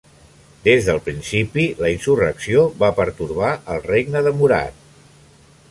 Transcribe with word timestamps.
Des 0.67 0.87
del 0.87 1.01
principi, 1.07 1.65
la 1.83 1.91
insurrecció 1.97 2.65
va 2.83 2.91
pertorbar 3.01 3.53
el 3.75 3.85
regne 3.91 4.27
de 4.29 4.33
Murat. 4.41 4.81